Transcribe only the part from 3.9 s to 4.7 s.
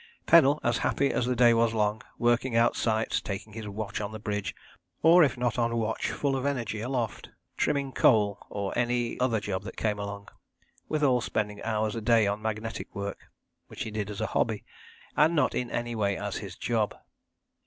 on the bridge,